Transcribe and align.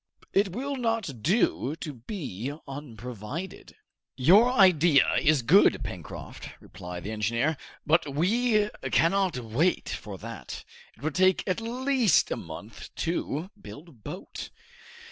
It 0.33 0.47
will 0.53 0.77
not 0.77 1.21
do 1.21 1.75
to 1.75 1.93
be 1.93 2.51
unprovided." 2.67 3.75
"Your 4.17 4.51
idea 4.51 5.13
is 5.17 5.43
good, 5.43 5.83
Pencroft," 5.83 6.49
replied 6.59 7.03
the 7.03 7.11
engineer, 7.11 7.55
"but 7.85 8.11
we 8.11 8.67
cannot 8.91 9.37
wait 9.37 9.89
for 9.89 10.17
that. 10.17 10.65
It 10.97 11.03
would 11.03 11.13
take 11.13 11.43
at 11.47 11.61
least 11.61 12.31
a 12.31 12.35
month 12.35 12.89
to 12.95 13.51
build 13.61 13.89
a 13.89 13.91
boat." 13.91 14.49